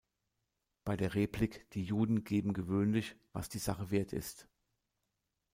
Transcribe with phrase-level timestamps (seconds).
[0.83, 4.47] Bei der Replik "„Die Juden geben gewöhnlich, was die Sache wert ist.